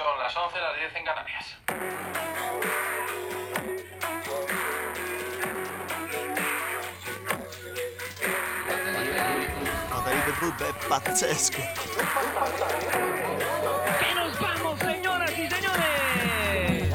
[0.00, 1.56] Son las 11, las 10 en Canarias.
[9.90, 11.60] Rodrigo Bubba è pazzesco.
[14.00, 16.90] ¡Y nos vamos, señoras y señores!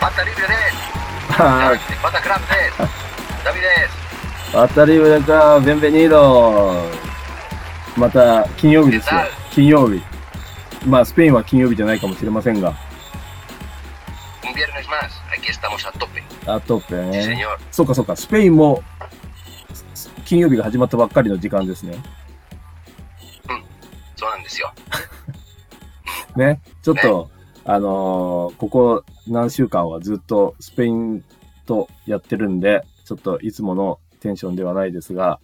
[0.00, 0.54] Bata libre de
[1.38, 1.72] Ah,
[2.02, 2.70] Bata crap de
[3.42, 3.90] Davides
[4.52, 6.82] 当たり前か、ビェンベニード
[10.86, 12.74] まあ、スペインは金曜日じゃないかもしれませんが、
[16.46, 17.46] あとって Sí ね。
[17.70, 18.82] そうかそうか、スペインも、
[20.24, 22.02] 金曜日が始まったばっかりの時間ですね。
[24.16, 24.72] そうなんですよ。
[26.36, 26.60] ね。
[26.82, 27.30] ちょっと、
[27.64, 31.24] あのーここ何週間はずっとスペイン
[31.66, 35.38] とやってるんで、ちょっといつものテンションではないですが、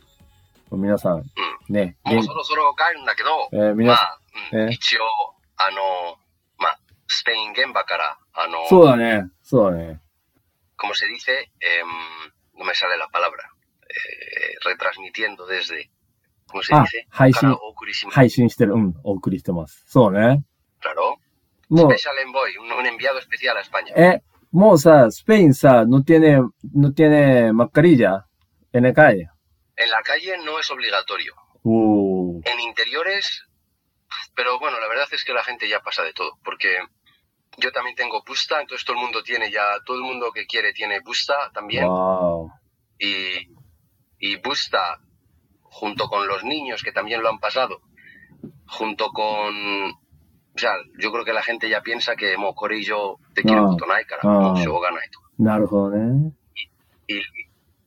[0.73, 1.25] 皆さん、
[1.69, 4.19] ね、元もうそろそろ帰るんだけどえー皆さん、まあ、
[4.52, 5.04] うんえ一応
[5.58, 6.18] あの
[6.58, 10.00] まあスペイン現場からあのそうだね、そうだね。
[10.76, 11.88] como se dice em,
[12.58, 13.44] no me sale la palabra
[13.88, 15.90] eh, retransmitiendo desde
[16.48, 19.84] ¿cómo se あ dice?、配信から、お送りします配信してる、うん、お送りしてます。
[19.88, 20.44] そうね。
[20.82, 21.16] claro
[21.70, 21.96] もう、 Special
[22.26, 26.40] Envoy un, un enviado especial a España え、もうさ、スペインさ、no tiene,
[26.76, 28.26] no tiene mascarilla
[28.74, 29.30] en la calle.
[29.78, 32.42] en la calle no es obligatorio おー。
[32.46, 33.46] En interiores,
[34.39, 36.79] pero bueno, la verdad es que la gente ya pasa de todo, porque
[37.57, 40.73] yo también tengo busta, entonces todo el mundo tiene ya, todo el mundo que quiere
[40.73, 41.89] tiene busta también.
[43.01, 43.49] Y,
[44.21, 45.01] y busta,
[45.63, 47.81] junto con los niños que también lo han pasado,
[48.69, 53.61] junto con o sea, yo creo que la gente ya piensa que Mocorillo te quiere
[53.61, 55.01] un montón, cara, gana
[56.55, 57.23] y, y,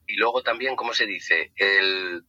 [0.06, 1.54] y luego también, ¿cómo se dice?
[1.56, 2.26] El,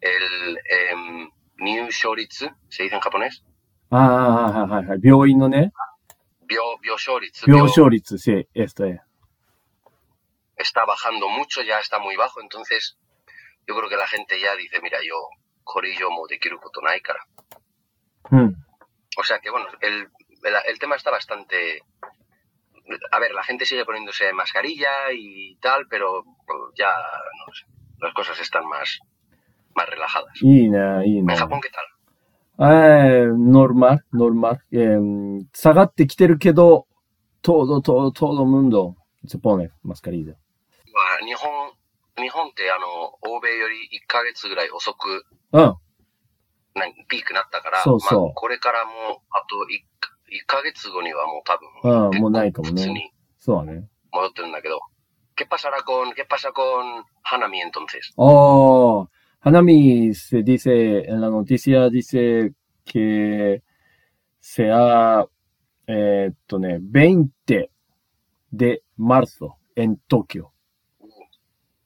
[0.00, 1.28] el, eh,
[1.59, 3.43] em, New Shoritsu, ¿se dice en japonés?
[3.91, 4.99] ああ、はいはいはい。
[5.03, 5.71] 病院のね、
[6.47, 8.99] Bio, Bioshouritsu, 病 bio- 床率、sí, esto es.
[10.57, 12.97] está bajando mucho, ya está muy bajo, entonces
[13.67, 15.15] yo creo que la gente ya dice, mira, yo,
[15.63, 17.19] Corillo, mo de Kirukoto Naikara.
[18.31, 18.55] うん。
[19.17, 20.09] O sea que bueno, el,
[20.43, 21.81] el, el tema está bastante...
[23.11, 26.23] A ver, la gente sigue poniéndose mascarilla y tal, pero
[26.77, 26.91] ya,
[27.47, 27.65] no sé,
[27.99, 28.99] las cosas están más,
[29.74, 30.32] más relajadas.
[30.42, 31.38] いいね、いいね ¿En。
[31.38, 31.84] Japón qué tal?
[32.62, 34.60] えー、ノルマル、ノルマル。
[34.72, 36.86] えー、下がってきてるけど、
[37.42, 40.34] todo, todo, todo mundo se pone mascarilla.
[40.92, 41.72] まあ日本、
[42.18, 45.62] 日本ってあの、欧米より1ヶ月ぐらい遅くうん。
[46.74, 48.94] なピークなったから、そうそうまあ、これからもう、
[49.30, 53.12] あと 1, 1ヶ月後にはもう多分、うん、もうないかもね。
[53.38, 53.88] そうだね。
[54.12, 54.80] 戻ってるんだけど、
[55.40, 58.12] ¿Qué pasará con, qué pasa con Hanami entonces?
[58.16, 59.08] Oh,
[59.42, 62.52] Hanami se dice en la noticia, dice
[62.84, 63.62] que
[64.38, 65.24] se ha
[65.86, 67.70] eh, 20
[68.50, 70.52] de marzo en Tokio.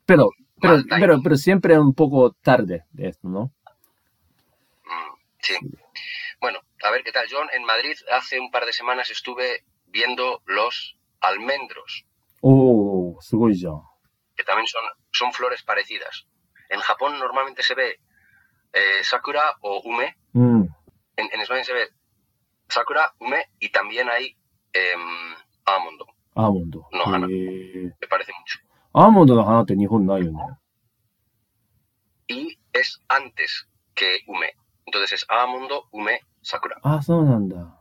[0.04, 3.52] Pero, pero, pero, pero, siempre un poco tarde de esto, ¿no?
[4.84, 5.54] Mm, sí.
[6.40, 7.48] Bueno, a ver qué tal, John.
[7.52, 12.04] En Madrid hace un par de semanas estuve viendo los almendros.
[12.40, 13.18] Oh,
[14.36, 14.82] Que también son,
[15.12, 16.26] son flores parecidas.
[16.74, 18.00] En Japón normalmente se ve
[18.72, 20.16] eh, Sakura o Ume.
[20.34, 21.88] En, España se ve
[22.68, 24.36] Sakura, Ume y también hay
[24.72, 26.06] em, Amondo.
[26.34, 26.88] Amondo.
[26.90, 28.58] No, Me parece mucho.
[28.92, 29.76] Amondo no Hana te
[32.26, 34.54] Y es antes que Ume.
[34.84, 36.76] Entonces es Amondo, Ume, Sakura.
[36.82, 37.80] Ah, so nanda.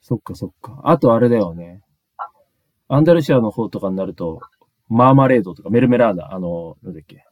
[0.00, 0.80] そっかそっか。
[0.82, 1.80] あとあれだよね。
[2.88, 4.40] アンダルシアの方とかになると、
[4.92, 7.24] マーマレードとかメルメラーダ、あの、なんだっけ。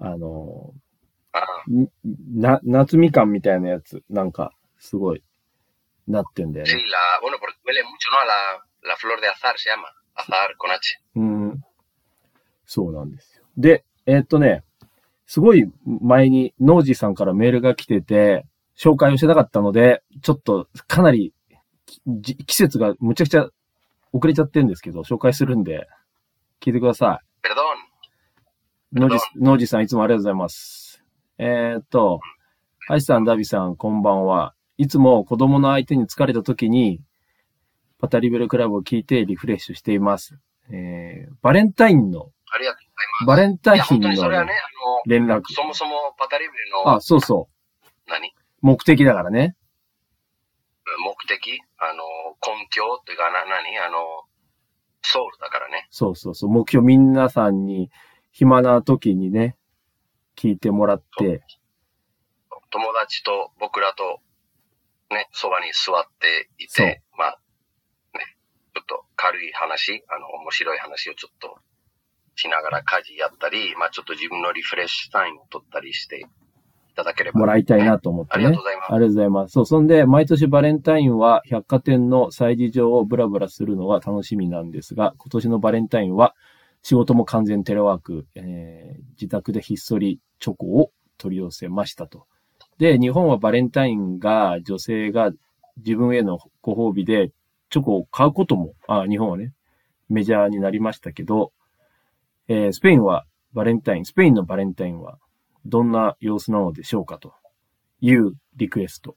[0.00, 0.72] あの、
[1.32, 1.88] Ah, ん
[2.40, 5.22] な、夏みかんみたいなやつ、なんか、すごい、
[6.08, 6.82] なってんだよ sí, ね。
[6.90, 8.18] la, bueno, porque huele mucho, ¿no?
[8.18, 9.86] A la, la flor de azar se llama.
[10.16, 10.98] Azar con H.
[11.14, 11.64] うん。
[12.66, 13.44] そうなんですよ。
[13.56, 14.64] で、えーっとね、
[15.26, 18.44] すごい前にノージーさんからメールが来てて、
[18.76, 21.32] 紹介をしてなかったので、ちょっとかなり
[22.46, 23.48] 季節がむちゃくちゃ
[24.12, 25.86] 遅れちゃってるんですけど、紹介するんで、
[26.62, 27.50] 聞いてくださ.い。
[28.92, 31.02] ノージー、ノージーさんいつもありがとうございます。
[31.38, 32.20] えーっと、
[32.86, 34.54] ハイさん、ダビさん、こんばんは。
[34.76, 37.00] いつも子供の相手に疲れた時に、
[37.98, 40.38] パタリベルクラブを聞いてリフレッシュしています。
[40.70, 43.60] えー、バレンタインの、ありがとうございます。
[43.60, 44.52] バレンタインのにそれはね、
[45.06, 45.42] 連絡。
[45.54, 47.48] そもそもパタリブレの、あ、そうそ
[47.84, 47.88] う。
[48.06, 48.34] 何？
[48.60, 49.56] 目的だからね。
[51.06, 51.60] 目的？
[51.78, 52.02] あの、
[52.44, 52.82] 根拠？
[53.06, 53.78] というか、な、何？
[53.78, 53.98] あの、
[55.02, 55.86] ソウルだからね。
[55.90, 56.50] そうそうそう。
[56.50, 57.90] 目標皆さんに
[58.30, 59.56] 暇な時にね、
[60.36, 61.42] 聞いてもらって、
[62.70, 64.20] 友達と僕らと、
[65.10, 67.40] ね、そばに座っていて、まあ、
[68.14, 68.36] ね、
[68.74, 71.58] ちょっと軽い話、あの、面白い話をちょっと
[72.36, 76.24] しながら家事やったり、まあちょっと自分のリフレッシュタイムを取ったりしてい
[77.00, 77.40] ただければ。
[77.40, 78.46] もらいたいなと思ってね。
[78.46, 79.52] ありがとうございますありがとうございます。
[79.52, 86.34] そう、そんで、毎年バレンタインは百貨店の催事場をブラブラするのが楽しみなんですが、今年のバレンタインは
[86.82, 92.26] 仕事も完全テレワーク、えー自宅でひっそりチョコを取り寄せましたと。
[92.78, 95.30] で、日本はバレンタインが女性が
[95.76, 97.32] 自分へのご褒美で
[97.68, 99.52] チョコを買うことも、あ、日本はね、
[100.08, 101.52] メジャーになりましたけど、
[102.48, 105.18] えースペインはバレンタイン、スペインのバレンタインは
[105.65, 107.33] どんな様子なのでしょうかと
[108.01, 109.15] いうリクエスト。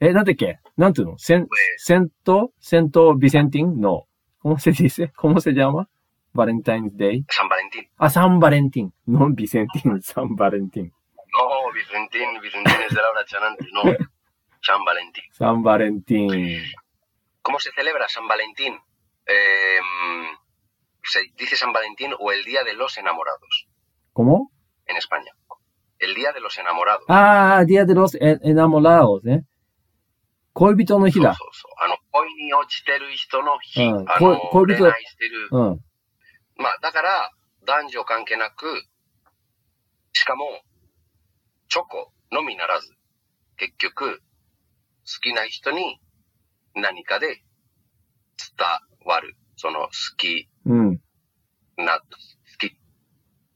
[0.00, 1.46] え、なんだっけなんていうのセン、
[1.76, 4.06] セントセントビセンティンの、¿
[4.42, 5.12] cómo se dice?
[5.16, 5.86] ¿cómo se llama?
[6.32, 7.86] バレンタインズデイサンバレンティン。
[7.98, 8.92] あ、サンバレンティン。
[9.08, 10.86] ノンビセンティン、サンバレンティン。
[10.86, 13.82] No, Vicentín, Vicentín es de Laura Chanante, no.
[14.62, 15.22] San Valentín.
[15.32, 16.62] サンバレンティン。
[17.42, 18.74] ¿Cómo se celebra San Valentín?
[19.26, 19.80] Eh,
[21.02, 23.68] se dice San Valentín o el Día de los Enamorados
[24.15, 24.49] ¿Cómo?
[24.87, 25.33] en España.
[25.99, 27.03] El Día de los Enamorados.
[27.09, 29.43] あー、ディアデロスエエナモラオね。
[30.53, 31.33] 恋人の日だ。
[31.33, 31.71] そうそうそう。
[31.83, 33.83] あの、恋に落ちてる人の日。
[33.83, 35.49] うんあの、恋恋人恋愛してる。
[35.51, 35.79] うん。
[36.55, 37.29] まあ、だから、
[37.65, 38.83] 男女関係なく、
[40.13, 40.45] しかも、
[41.67, 42.87] チョコのみならず、
[43.57, 44.21] 結局、好
[45.21, 45.99] きな人に
[46.73, 47.43] 何かで伝
[49.05, 49.35] わる。
[49.57, 50.99] その好きうん。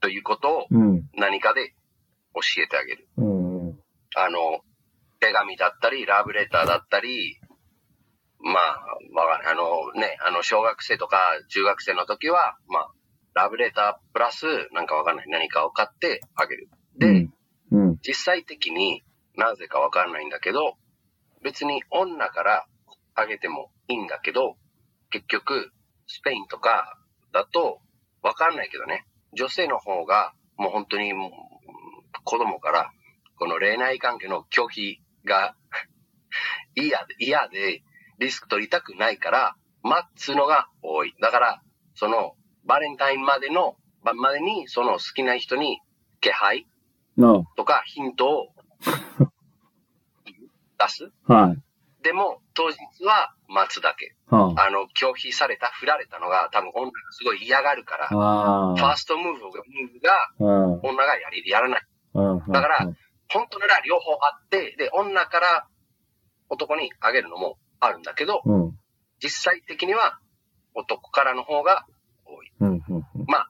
[0.00, 1.02] ということをうん。
[1.14, 1.74] 何かで
[2.34, 3.08] 教えてあげる。
[3.16, 3.78] うん。
[4.16, 4.60] あの、
[5.20, 7.38] 手紙だったり、ラブレターだったり、
[8.42, 9.52] まあ、わかんない。
[9.52, 11.18] あのね、あの、小学生とか
[11.48, 12.90] 中学生の時は、まあ、
[13.34, 15.28] ラブレタープラス、なんかわかんない。
[15.28, 16.68] 何かを買ってあげる。
[16.96, 17.28] で、
[17.70, 17.98] うん。
[18.02, 19.04] 実際的に
[19.36, 20.74] なぜかわかんないんだけど、
[21.42, 22.66] 別に女から
[23.14, 24.56] あげてもいいんだけど、
[25.10, 25.70] 結局、
[26.06, 26.98] スペインとか
[27.32, 27.80] だと、
[28.22, 31.12] わかんないけどね、女性の方がもう本当に
[32.24, 32.92] 子供から、
[33.38, 35.54] この恋愛関係の拒否が
[36.76, 37.82] 嫌で、嫌で
[38.18, 41.14] リスク取りたくないから、待つのが多い。
[41.20, 41.62] だから、
[41.94, 45.80] その、バレンタインまでの、ばまでに、その好きな人に
[46.20, 46.66] 気配
[47.16, 48.48] なとかヒントを
[50.78, 51.10] 出す。
[51.26, 52.02] はい。
[52.02, 54.14] でも、当日は待つだけ。
[54.30, 60.78] はあの、拒否された、振られたのが多分女がすごい嫌がるから、ファーストムーブが。
[60.82, 61.82] 女がやり、やらない。
[62.14, 62.52] うん。
[62.52, 62.92] だから
[63.32, 65.66] 本当なら両方あって、で、女から
[66.48, 68.78] 男にあげるのもあるんだけど、うん。
[69.22, 70.18] 実際的には
[70.74, 71.86] 男からの方が
[72.24, 72.50] 多い。
[72.60, 72.70] うん。
[72.70, 72.82] うん。
[73.26, 73.48] まあ、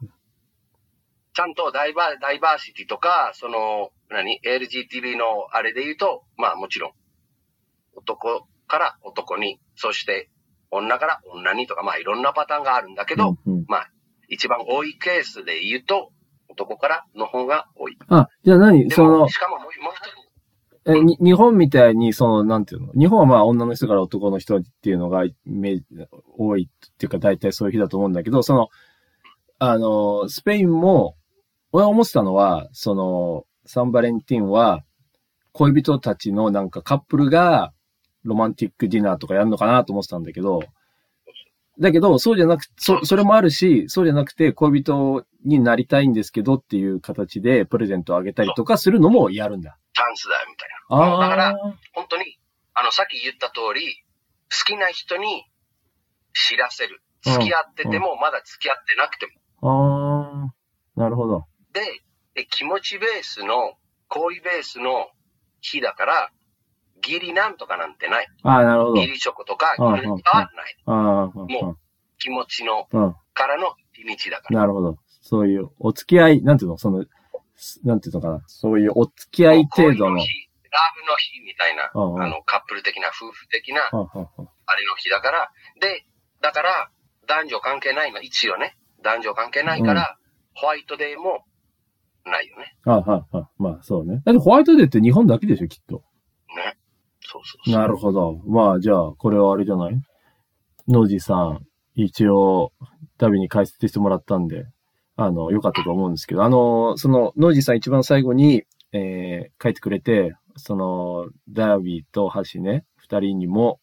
[1.33, 6.93] ちゃんとダイバー、ダイバーシティとか、その、何 ?LGTB のあれで言うと、まあもちろん、
[7.95, 10.29] 男から男に、そして
[10.71, 13.65] 女から女にとか、まあいろんなパターンがあるんだけど、うんうん。
[13.69, 13.91] まあ、
[14.29, 16.13] 一番多いケースで言うと、
[16.49, 17.99] 男からの方が多い。
[18.09, 18.89] あ、じゃあ何？
[18.89, 22.93] でそのも、、しかももう一つ、え、に日本みたいに、その、なんていうの？
[22.93, 25.81] 日本はまあ女の人から男の人っていうのがめ
[26.39, 28.69] 多いっていうか大体そういう日だと思うんだけど、その、
[29.59, 31.17] あの、スペインも、
[31.73, 34.83] 俺は思ってたのは、その、サンバレンティンは、
[35.53, 37.73] 恋人たちのなんかカップルが
[38.25, 40.63] ロマンティックディナーとかやるのかなと思ってたんだけど、
[41.79, 49.79] だけど、そうじゃなくそ、それもあるし、そうじゃなくて恋人になりたいんですけどっていう形でプレゼントをあげたりとかするのもやるんだ。
[49.95, 51.17] チャンスだよ、みたいな。
[51.17, 51.55] あだから、あ。
[51.95, 52.39] 本当に、
[52.75, 54.05] あの、さっき言った通り、
[54.51, 55.45] 好きな人に
[56.35, 57.01] 知らせる。
[57.03, 59.27] うん付き合ってても、まだ付き合ってなくて
[59.61, 60.49] も。
[60.49, 60.53] あ
[60.97, 61.45] あ、なるほど。
[61.75, 61.83] で、
[62.35, 63.75] で気持ちベースの、
[64.09, 65.11] 恋ベースの
[65.61, 66.33] 日だから、
[67.03, 68.29] 義理なんとかなんてない。
[68.43, 68.97] ああ、なるほど。
[68.97, 70.77] 義理チョコとか、うん義理とかはない。
[70.87, 71.79] ああ、もう
[72.19, 72.89] 気持ちの。
[73.33, 74.61] からの日にちだから。
[74.61, 74.99] なるほど。
[75.23, 76.79] そういう、お付き合い、なんていうの？
[76.79, 77.05] その、
[77.57, 78.43] すなんていうのかな？
[78.47, 80.11] そういうお付き合い程度の。
[80.11, 80.29] 恋の日、
[80.71, 86.05] ラブの日みたいな、あの、カップル的な、夫婦的な、あれの日だから、で、
[86.41, 86.91] だから、
[87.27, 90.17] 男女関係ないの、一応ね、男女関係ないから、
[90.55, 91.45] ホワイトデーも
[92.25, 92.77] ないよね。
[92.85, 94.23] あはんはんまあ、そうね。
[94.25, 96.03] だってホワイトデーって日本だけでしょ、きっと。
[97.31, 97.71] そうそう。
[97.71, 98.41] なるほど。
[98.47, 100.01] まあ、じゃあ、これはあれじゃない？
[100.89, 101.61] ノージーさん、
[101.95, 102.73] 一応、
[103.19, 104.67] ダビに解説してもらったんで、
[105.17, 113.81] あの、良かったと思うんですけど、あの、その、ノージーさん一番最後に、えー書いてくれて、その、ダービーとハシね、二人にも、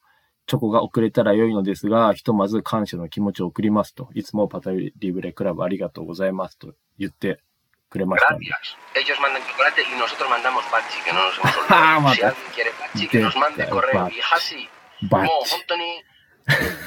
[0.48, 7.42] チョコが送れたら良いのですが、ひとまず感謝の気持ちを送りますと、いつもパタリブレクラブありがとうございますと言って
[7.90, 8.46] くれましたんで。
[8.46, 8.76] Gracias.
[8.96, 12.16] Ellos mandan chocolate y nosotros mandamos pachi, que no nos hemos Ah, olvidado.
[12.16, 14.04] si alguien quiere pachi, que nos mande correo.
[14.06, 14.68] Y Hasi,
[15.10, 15.84] バッもうチ本当に、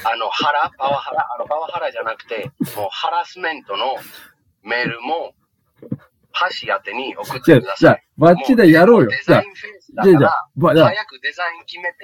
[0.03, 3.95] あの、ハラ、パワハラ、あの、パワハラじゃなくて、もうハラスメントの
[4.63, 5.33] メールも、
[6.33, 7.77] 箸宛てに送ってくだ、さい。
[7.79, 9.11] じゃあ、バッチでやろうよも。
[9.11, 11.97] デじゃあザイ、ンフェイスだじゃあ、じゃからじゃあ早くデザイン決めて、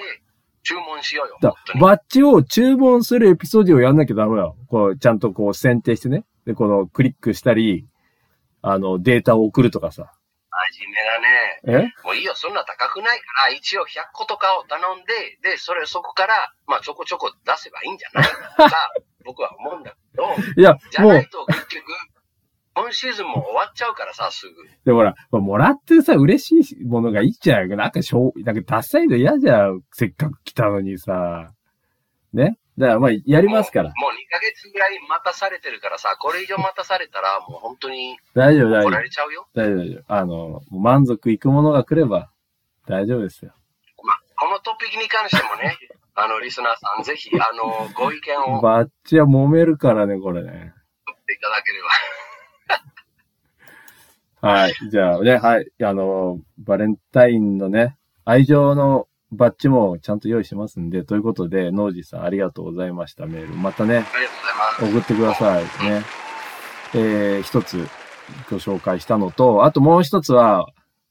[0.63, 1.55] 注文しようよ。
[1.79, 4.57] バッジを注文するエピソードをやんなきゃダメだよ。
[4.67, 6.25] こう、ちゃんとこう選定してね。
[6.45, 7.87] で、このクリックしたり、
[8.61, 10.11] あの、データを送るとかさ。
[10.71, 11.91] 真面目だね。
[12.01, 12.03] え？
[12.03, 18.29] もういいよ、そんな高くないから、一応100個とかを頼んで、で、それ、そこから、まあ、ちょこちょこ出せばいいんじゃない？
[18.69, 18.91] か、
[19.23, 20.23] 僕は思うんだけど、
[20.59, 21.83] いや、じゃない、と結局、
[22.73, 24.53] 今シーズンも終わっちゃうからさ、すぐ。
[24.85, 27.69] でもほら、もらってさ、嬉しいものがいいじゃん。
[27.75, 29.81] なんかしょう、なんかダサいの嫌じゃん。
[29.91, 31.51] せっかく来たのにさ。
[32.33, 32.57] ね？
[32.77, 33.89] だからまあ、やりますから。
[33.89, 39.01] もうもう2ヶ月ぐらい待たされてるからさ、これ以上待たされたら、もう本当に大丈夫、大丈夫怒ら。
[39.01, 39.47] れちゃうよ。
[39.55, 40.13] 大丈夫、大丈夫。
[40.13, 42.29] あの、満足いくものが来れば、
[42.85, 43.51] 大丈夫ですよ。
[44.03, 45.75] まあ、このトピックに関してもね、
[46.13, 50.51] あの、リスナーさん、ぜひ、あの、ご意見をバッチは揉めるからね、これね。
[50.51, 51.81] 言っていただけれ
[54.41, 54.49] ば。
[54.61, 54.73] はい。
[54.91, 55.67] じゃあね、はい。
[55.83, 63.55] あの、バレンタインのね、愛情のバッジもちゃんと用意しますんで、ということで、ノージーさんありがとうございました、メール。
[63.55, 64.05] またね。
[64.79, 66.03] 送ってくださいね。
[66.93, 67.87] えー、一つ
[68.49, 70.67] ご紹介したのと、あともう一つは、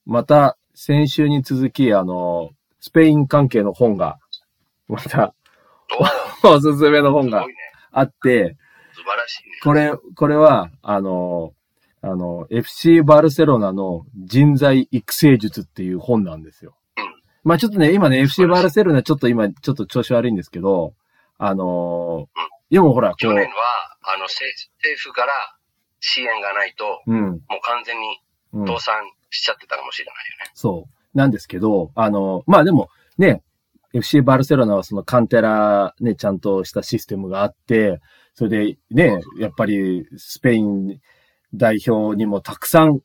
[0.07, 4.19] また先週に続き、あの、スペイン関係の本が、
[4.89, 5.35] また
[6.45, 7.47] おすすめの本が。
[7.91, 8.57] あって、
[8.95, 9.51] 素晴らしいね。
[9.63, 11.53] これ、これは、あの、
[12.03, 16.77] あの、FC バルセロナの人材育成術っていう本なんですよ。
[17.47, 20.95] うんまあちょっとね、今ね、FC バルセロナちょっと今、ちょっと調子悪いんですけど、
[21.39, 22.29] あの
[22.71, 23.49] でもほら、こ去年はう、、
[24.15, 24.45] あの、政
[24.79, 25.33] 政府から
[26.01, 28.21] 支援がないと、うん、もう完全に
[28.53, 28.67] うん。
[28.67, 28.95] 倒産
[29.31, 30.51] しちゃってたかもしれないよね。
[30.55, 31.19] そう。
[31.19, 32.89] なんですけど、あの、まあでも、
[33.19, 33.43] ね、
[33.93, 38.01] FC バルセロナはそのカンテラね、ちゃんとしたシステムがあって、
[38.35, 41.01] それでね、やっぱりスペイン
[41.55, 43.01] 代表にもたくさん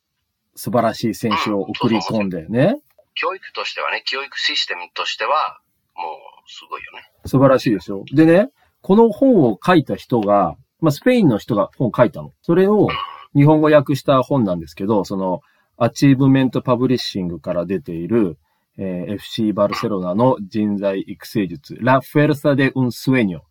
[0.55, 2.75] 素晴らしい選手を送り込んでね、
[3.21, 5.59] 教育としてはね、教育システムとしては、
[5.95, 7.03] もう、すごいよね。
[7.25, 8.03] 素晴らしいでしょ。
[8.11, 8.49] でね、
[8.81, 12.31] この本を書いた人が、まあスペインの人が本書いたの。
[12.41, 12.89] それを
[13.35, 15.41] 日本語訳した本なんですけど、その、
[15.77, 18.39] アチーブメントパブリッシングから出ている、
[18.77, 23.41] えー FC バルセロナの人材育成術、La Fuerza de un Sueño,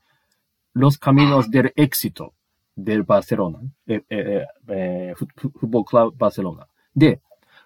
[0.75, 2.33] Los Caminos del Éxito
[2.77, 6.67] del Barcelona, え、え、え、えーフフフットボールクラブバルセロナ。
[6.97, 7.21] で、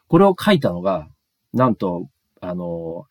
[0.08, 1.08] これを書いたのが、
[1.54, 2.08] なんと、
[2.40, 3.06] あの、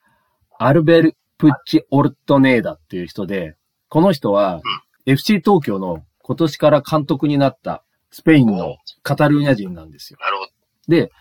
[0.59, 3.55] アルベル・プッチ・オルトネーダっていう人で、
[3.89, 4.61] この人は、
[5.05, 10.19] FC 東京の今年から監督になったスペインのカタルーニャ人なんですよ。
[10.21, 10.51] なるほど。
[10.87, 11.11] で、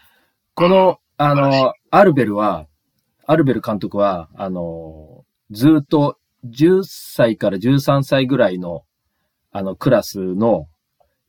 [0.55, 2.67] この、あの、アルベルは、
[3.27, 8.85] アルベル監督は、あの、ずっと10歳から13歳ぐらいの、
[9.53, 10.67] あの、クラスの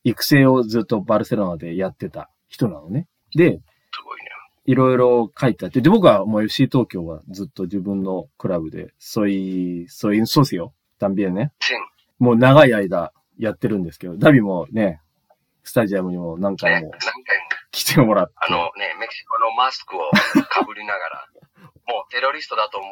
[0.04, 3.08] 育成をずっとバルセロナでやってた人なのね。
[3.36, 3.60] で、
[3.92, 4.33] すごいね。
[4.66, 11.52] いろいろ書いてあって、で、僕はもう FC 東京はずっと自分のクラブで、ソイ、ソインソシオ、también ね。
[11.60, 11.78] チン。
[12.20, 15.02] もう長い間やってるんですけど、ダビもね、
[15.64, 16.92] スタジアムにも何ね、回も。
[17.72, 18.34] 来てもらって。
[18.38, 20.00] あのね、メキシコのマスクを
[20.50, 21.28] かぶりながら、
[21.88, 22.88] もうテロリストだと思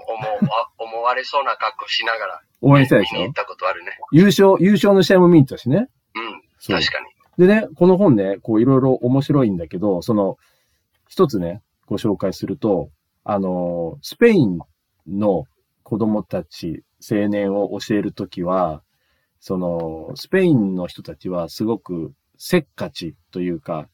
[0.77, 3.97] 思われそうな格好しながら、応援したでしょ見に行ったことあるね。
[4.11, 5.87] 優勝、優勝の試合も見に行ったしね。
[6.15, 6.41] うん。
[6.59, 7.47] そう確かに。
[7.47, 10.37] でね、この本ね、こういろいろ面白いんだけど、その、
[11.11, 12.89] 一つね、ご紹介すると、
[13.25, 14.59] あの、スペイン
[15.05, 15.43] の
[15.83, 18.81] 子供たち、青年を教えるときは、
[19.41, 23.89] その、スペインの人たちはすごくせっかちというか、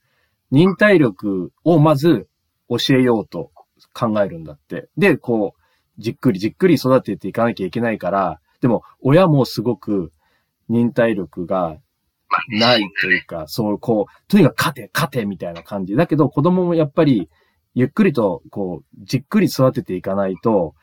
[0.52, 2.28] 忍耐力をまず
[2.70, 3.50] 教えようと
[3.96, 4.88] 考えるんだって。
[4.96, 5.62] で、こう、
[5.98, 10.14] じっくりじっくり育てていかなきゃいけないから、でも親もすごく
[10.70, 11.78] 忍耐力が、
[12.50, 15.96] ないというか、そう、こう、とにかく勝て、勝て、みたいな感じ。
[15.96, 17.30] だけど、子供もやっぱり、
[17.74, 20.74] ゆっくりと、こう、じっくり育てていかないと、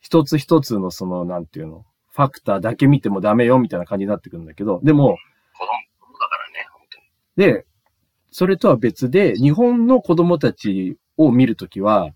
[0.00, 5.16] 一つ一つのその、なんていうの、ファクターだけ見てもダメよ、みたいな感じになってくるんだけど、でも、
[5.52, 6.98] 子供だからね、本当
[7.42, 7.54] に。
[7.54, 7.66] で、
[8.30, 12.10] それとは別で、日本の子供たちを見るときは、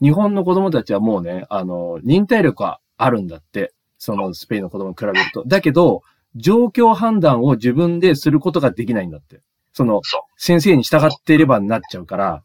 [0.00, 3.72] 日本の子供たちはもうね、あの、忍耐力はあるんだって。
[4.04, 5.44] そのスペインの子供に比べると。
[5.46, 6.02] だけど、
[6.36, 9.40] 状況判断を自分ですることができないんだって。
[9.72, 10.00] その。
[10.36, 12.44] 先生に従っていればなっちゃうから、だか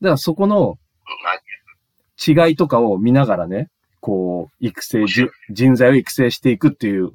[0.00, 0.78] らそこの
[2.26, 3.68] 違いとかを見ながらね、
[4.00, 7.12] こう、育成、じ人材を育成していくっていう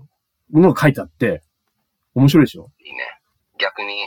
[0.51, 1.41] のが書いてあって、
[2.13, 2.69] 面白いでしょ？
[2.85, 2.99] いいね。
[3.57, 4.05] 逆に、ね、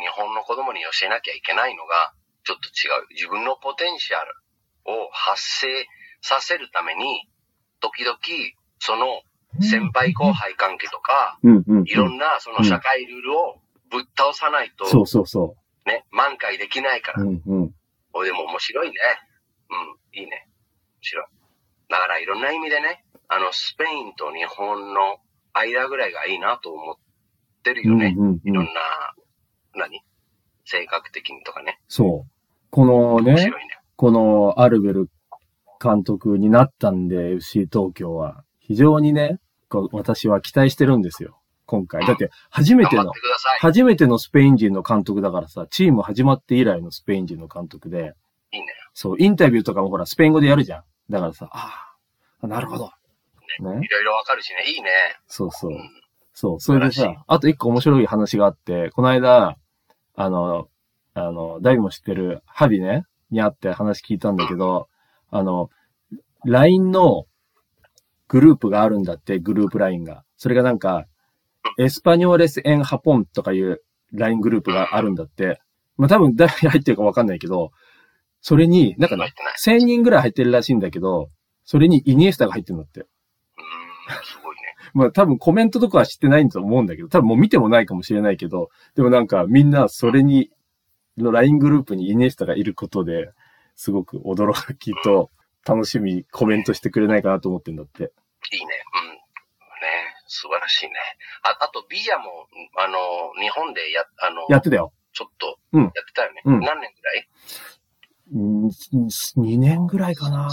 [0.00, 2.12] 日本のの子供に教えなきゃいけないのが、
[2.44, 3.06] ちょっと違う。
[3.14, 5.68] 自分のポテンシャルを発生
[6.20, 7.28] させるために、
[7.80, 8.18] 時々、
[8.80, 9.22] その
[9.60, 11.84] 先輩後輩関係とか、うんうん。
[11.84, 15.56] いろんなその社会ルールをぶっ倒さないと、そうそうそ
[15.86, 17.20] ね、満開できないかう。
[17.20, 17.22] ら。
[17.24, 17.74] うんうん。
[18.14, 18.94] おでも面白いね。
[20.14, 20.48] うん、いいね。
[20.96, 21.26] 面白い。
[21.88, 25.18] だからいろんな意味でね、あの、スペインと日本の
[25.52, 26.96] 間ぐらいがいいなと思っ
[27.62, 28.14] てるよね。
[28.16, 28.72] うんうんうんいろんな、
[29.74, 30.02] 何？
[30.64, 31.80] 性格的にとかね。
[31.88, 32.30] そう。
[32.70, 33.78] このね、面白いね。
[33.96, 35.10] このアルベル
[35.82, 39.38] 監督になったんで、FC 東京は、非常にね、
[39.72, 41.40] こう私は期待してるんですよ。
[41.64, 42.04] 今回。
[42.06, 43.10] だって、初めての。
[43.60, 48.14] 初めてのスペイン人の監督だからさ、チーム始まって以来のスペイン人の監督で、
[48.52, 48.66] いいね。
[48.92, 50.84] そう、インタビューとかもほら、スペイン語でやるじゃん。
[51.08, 51.94] だからさ、あ
[52.42, 52.84] あ、なるほど。
[52.84, 52.90] ね
[53.60, 53.64] い。
[53.64, 54.70] ろいろわかるしね。
[54.70, 54.90] いいね。
[55.26, 55.74] そうそうう。
[55.76, 55.90] ん。
[56.34, 59.56] そう、それでさ、あと一個面白い話があって、この間、
[60.14, 60.68] あの、
[61.14, 64.88] あの、ダイも知ってる、ハビね、に会って話聞いたんだけど、
[65.30, 65.70] あの、
[66.44, 67.24] LINE の
[68.32, 70.24] グループがあるんだって、グループ LINE が。
[70.38, 71.04] それがなんか、
[71.78, 73.82] エスパニョーレス・エン・ハポンとかいう
[74.14, 75.60] LINE グループがあるんだって。
[75.98, 77.72] まあ、多分誰入ってるかわかんないけど、
[78.40, 79.80] それに、なんかね入ってない。
[79.80, 81.28] 1000人ぐらい入ってるらしいんだけど、
[81.62, 83.00] それにイニエスタが入ってるんだって。
[83.00, 84.62] うーん、すごいね。
[84.94, 90.50] まあ多分コメントとかは知ってないと思うんだけど、多分もう見てもないかもしれないけど、でもなんかみんなそれに、
[91.18, 93.30] の LINE グループにイニエスタがいることで、
[93.76, 95.30] すごく驚きと
[95.66, 98.12] 楽しみコメントしてくれないかなと思ってんだって。
[98.52, 98.72] いいね。
[99.02, 99.08] うん。
[99.10, 99.18] ね。
[100.26, 100.94] 素晴らしいね。
[101.42, 102.46] あ、あと、ビアも、
[102.78, 104.92] あの、日本でや、あの、やってたよ。
[105.12, 106.42] ちょっと、うんやってたよね。
[106.44, 107.28] うん何年ぐらい
[108.32, 110.48] ？2年ぐらいかな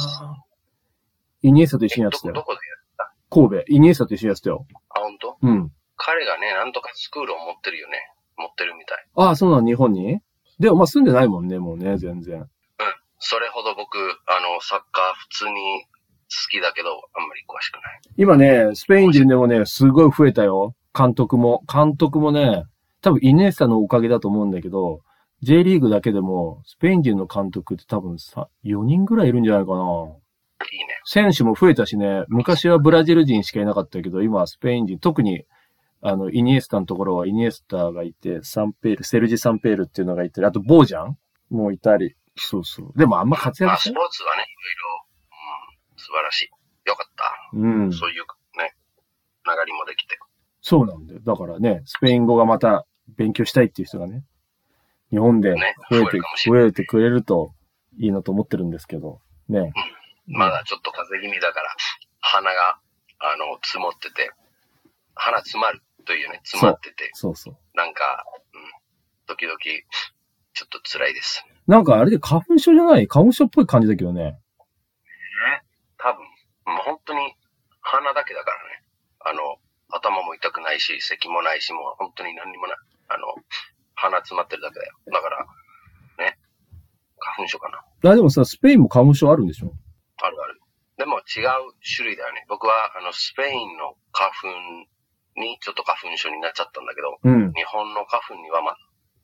[1.41, 2.34] イニエスタと一緒にやってたよ。
[2.34, 2.62] どどこでや
[3.06, 3.13] った？
[3.29, 3.63] 神戸。
[3.68, 4.65] イニエスタと一緒にやってたよ。
[4.89, 5.38] あ、本当？
[5.41, 5.72] うん。
[5.96, 8.00] 彼がね、なんとかスクールを持ってるよね。
[8.38, 9.06] 持ってるみたい。
[9.15, 10.20] ああ、そうなの、日本に？
[10.60, 12.50] でもまあ住んでないもんね、もうね、全然。
[13.20, 15.99] それほど僕、あの、サッカー普通に好
[16.50, 18.01] きだけど、あんまり詳しくない。
[18.18, 20.75] 今ね、スペイン人でもね、すごい増えたよ。
[20.98, 21.63] 監督も。
[21.72, 22.63] 監督もね、
[23.01, 25.01] 多分イネスタのおかげだと思うんだけど、
[25.42, 29.79] J リーグだけでも、スペイン人の監督って多分さ、4人ぐらいいるんじゃないかな。
[30.72, 31.00] いいね。
[31.05, 35.46] 選手も増えたしね、昔はブラジル人しかいなかったけど、今はスペイン人、特に、
[36.01, 41.18] あの、イニエスタのところはイニエスタがいて、サンペール、セルジ・サンペールっていうのがいて、あと、ボージャン
[41.50, 42.15] もいたり。
[42.35, 42.98] そうそう。
[42.98, 44.88] でもあんま活まあ、躍してスポーツはね、いろいろ、うん、
[46.09, 46.50] 素晴らしい。
[46.89, 47.50] よかった。
[47.53, 47.93] うん。
[47.93, 48.25] そういう
[48.57, 48.74] ね、
[49.45, 50.17] 流れもできて。
[50.59, 51.19] そうなんだよ。
[51.24, 54.24] だからね、スペイン語がまた勉強したいっていう人がね、
[55.11, 57.53] 日本でね増えて増えるかも、しれない増えてくれると
[58.00, 59.72] いいなと思ってるんですけど、ね。
[60.25, 61.75] まだちょっと風邪気味だから、
[62.19, 62.79] 鼻が、
[63.19, 64.31] あの、詰まってて、
[65.13, 67.57] 鼻詰まるというね、詰まってて、そうそう。
[67.75, 68.61] なんか、うん、
[69.27, 71.45] 時々、ちょっと辛いです。
[71.67, 73.07] なんかあれで花粉症じゃない？
[73.07, 74.39] 花粉症っぽい感じだけどね。
[76.00, 76.24] 多分、
[76.74, 77.33] もう本当に
[77.81, 78.83] 鼻だけだからね。
[79.20, 79.40] あの、
[79.92, 82.77] 頭も痛くないし、咳もないし、もう本当に何にもない。
[83.09, 83.27] あの、
[83.96, 84.94] 鼻詰まってるだけだよ。
[85.12, 85.46] だから、
[86.25, 86.38] ね、
[87.20, 88.12] 花粉症かな。
[88.12, 89.74] あ、でもさ、スペインも花粉症あるんでしょ？
[90.22, 90.59] あるある。
[90.98, 91.24] でも違う
[91.96, 92.46] 種類だよね。
[92.50, 94.48] 僕は、あの、スペインの花粉
[95.42, 97.53] にちょっと花粉症になっちゃったんだけど、うん。
[97.53, 98.75] 日本の花粉にはま、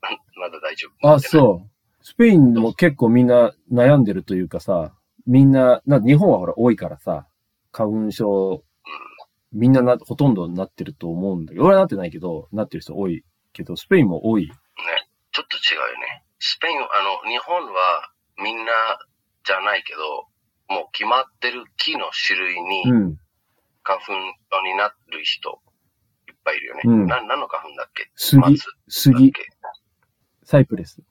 [0.40, 1.10] まだ大丈夫。
[1.10, 1.72] あ、そう。
[2.02, 4.94] スペインも結構みんな悩んでるというかさ、
[5.26, 7.28] みんな、な日本はほら多いからさ、
[7.72, 8.64] 花粉症、
[9.52, 14.48] みんなな、ほとんどなってると思うんだけど、俺はなってないけど、なってる人多いけど、スペインも多い。
[14.48, 14.54] ね。
[15.32, 16.24] ちょっと違うよね。
[16.40, 18.72] スペイン、あの、日本はみんな
[19.44, 20.28] じゃないけど、
[20.68, 23.18] もう決まってる木の種類にうん。
[23.88, 24.14] 花粉症
[24.64, 25.62] になる人
[26.28, 26.82] いっぱいいるよね。
[26.86, 28.10] うんな何の花粉だっけ？
[28.16, 28.58] 杉
[28.88, 29.46] 杉、け？
[30.44, 31.04] サイプレス。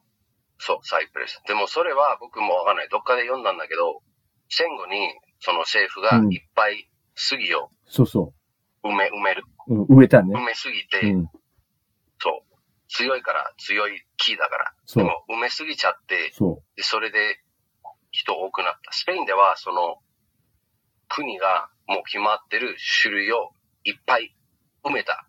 [0.64, 1.42] そう、サイプレス。
[1.46, 2.88] でもそれは僕もわかんない。
[2.88, 4.00] どっかで読んだんだけど、
[4.48, 8.32] 戦後にその政府がうんいっぱい杉をそうそ
[8.82, 9.44] 埋め、埋める。
[9.68, 9.74] う。
[9.74, 10.44] うん、植えたね埋。
[10.44, 11.26] めすぎて、うん。
[12.18, 12.54] そう。
[12.88, 14.72] 強いから強い木だから。
[14.86, 15.04] そう。
[15.04, 17.40] でも埋めすぎちゃって、そで、それで
[18.10, 18.92] 人多くなった。
[18.92, 19.98] スペインではその
[21.08, 23.50] 国がもう決まってる種類を
[23.84, 24.34] いっぱい
[24.82, 25.26] 埋めた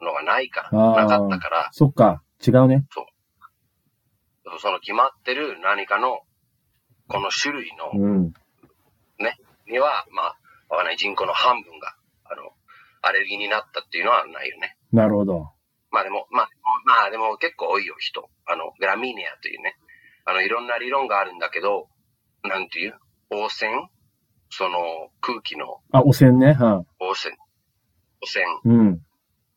[0.00, 2.22] のがないから、なかったからう。、そっか。
[2.46, 2.86] 違うね。
[2.90, 3.04] そ
[4.48, 6.20] の決まってる何かの
[7.08, 8.32] この種類のうん。
[9.66, 10.36] には、まあ、
[10.70, 12.52] わかんない人口の半分が、あの、
[13.02, 14.78] アレルギーになったっていうのはないよね。
[14.92, 15.52] なるほど。
[15.90, 16.48] まあでも、まあ、
[16.86, 18.30] まあでも結構多いよ、人。
[18.46, 19.76] あの、グラミネアというね。
[20.24, 21.88] あの、いろんな理論があるんだけど、
[22.44, 22.94] なんていう？
[23.30, 23.90] 汚染？
[24.48, 24.78] その
[25.20, 26.54] 空気のあ、汚染ね。
[26.54, 27.36] は汚染。
[28.22, 28.46] 汚染。
[28.46, 28.48] い。
[28.64, 28.94] うん。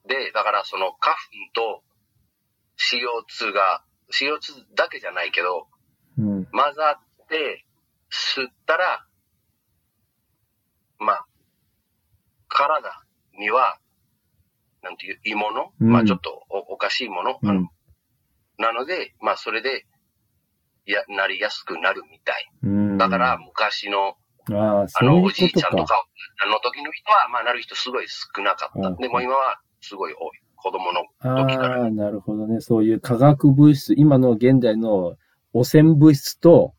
[0.07, 1.21] で、だからその花粉
[1.53, 1.83] と
[2.77, 5.67] CO2 が CO2 だけじゃないけど、
[6.17, 6.45] うん。
[6.45, 7.65] 混ざって、
[8.11, 9.05] 吸ったら、
[10.99, 11.25] まあ、
[12.47, 13.03] 体
[13.39, 13.77] には、
[14.83, 17.69] なんていう、いいもの、うんまあちょっとおおかしいもの、あのうん。
[18.57, 19.85] なので、まあそれで、
[20.85, 22.51] や、なりやすくなるみたい。
[22.63, 22.97] うん。
[22.97, 24.17] だから、昔の、
[24.51, 25.51] ああ、あの、おじい。
[25.51, 26.05] ちゃんとか、
[26.43, 28.89] あの時の人は、まあなる人すごい少なかった。
[28.89, 30.40] うんでも今はすごい多い。
[30.61, 31.01] 子供の
[31.45, 31.83] 時から。
[31.83, 32.61] ああ、なるほどね。
[32.61, 35.15] そういう化学物質、今の現代の
[35.53, 36.73] 汚染物質と、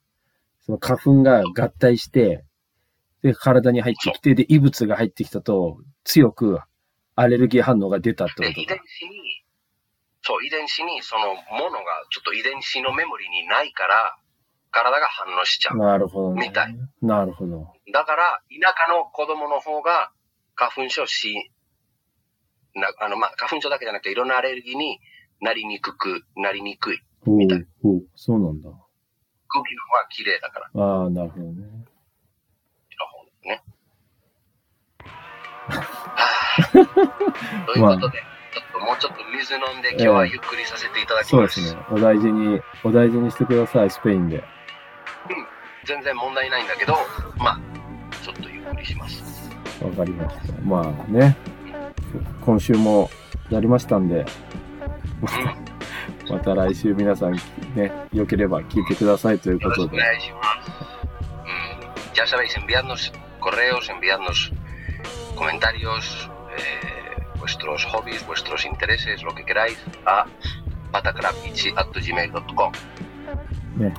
[0.61, 2.45] その花粉が合体して、
[3.23, 6.61] で、体に入ってきて、で、異物が入ってきたと、強く
[7.14, 9.45] アレルギー反応が出たってで、こと遺伝子に、
[10.23, 14.16] そう、遺伝子にそのものが、ちょっと遺伝子のメモリにないから、
[14.71, 15.77] 体が反応しちゃか。
[15.77, 15.79] う。
[15.79, 16.49] なるほどね。
[16.49, 17.73] みたいなるほど。
[17.92, 20.12] だから、田舎の子供の方が
[20.55, 21.51] 花粉症し、
[22.75, 25.01] なあの、まあ、花粉症だけじゃなくて、いろんなアレルギーに
[25.41, 27.03] なりにくく、なりにくい。
[27.27, 28.69] みたい、ほう、そうなんだ。
[29.49, 31.53] 空気の方が綺麗だから、ああ、なるほどね。
[33.45, 33.63] ね。
[37.67, 41.31] ということで、ちょっともうちょっと水飲んで、今日はゆっくりさせていただきま。
[41.31, 41.83] そうですすね。
[41.91, 44.43] お大事に、お大事にしてください、スペインで。
[45.85, 46.95] 全然問題ないんだけど、
[47.39, 47.61] まあ、
[48.23, 49.51] ちょっとゆっくりします。
[49.83, 50.61] わかりました。
[50.63, 51.37] まあね、
[52.44, 53.11] 今週も
[53.50, 54.24] やりましたんで、
[56.28, 56.37] うん。
[56.37, 57.35] また来週皆さん
[57.74, 59.96] ね、良ければ聞いてくださいということで。
[59.96, 60.02] Mm,
[62.14, 64.52] ya sabéis, enviadnos correos, enviadnos
[65.37, 70.26] comentarios, eh, vuestros hobbies, vuestros intereses, lo que queráis, a
[70.92, 72.72] patacrapichi.gmail.com.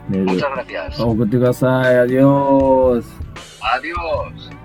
[0.09, 0.99] Muchas gracias.
[0.99, 1.99] 送ってください。
[1.99, 3.33] アディオース。
[3.63, 4.62] Adiós.